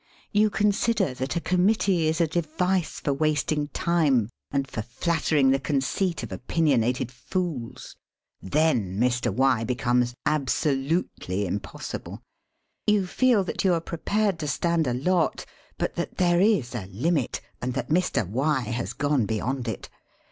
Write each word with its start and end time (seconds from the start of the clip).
You 0.31 0.49
consider 0.49 1.13
that 1.13 1.35
a 1.35 1.39
Committee 1.39 2.07
is 2.07 2.19
a 2.19 2.25
device 2.25 2.99
for 2.99 3.13
wasting 3.13 3.67
time 3.67 4.29
and 4.49 4.67
for 4.67 4.81
flattering 4.81 5.51
the 5.51 5.59
34 5.59 5.65
SELF 5.65 5.67
AND 5.75 5.83
SELF 5.83 6.01
MANAGEMENT 6.01 6.17
| 6.17 6.23
conceit 6.23 6.23
of 6.23 6.31
opinionated 6.31 7.11
foola.... 7.11 7.73
Then 8.41 8.99
Mr.' 8.99 9.67
becomes 9.67 10.15
abaolutelj 10.27 11.45
impoasibte. 11.59 12.19
You 12.87 13.05
feel 13.05 13.43
that 13.43 13.63
you 13.63 13.75
are 13.75 13.79
prepared 13.79 14.39
to 14.39 14.47
stand 14.47 14.87
a 14.87 14.95
lot, 14.95 15.45
but 15.77 15.93
that 15.93 16.17
there 16.17 16.41
is 16.41 16.73
a 16.73 16.87
limit 16.87 17.39
and 17.61 17.75
that 17.75 17.89
Mr. 17.89 18.27
Y 18.27 18.61
has 18.61 18.93
gone 18.93 19.27
beyond 19.27 19.67
it. 19.67 19.87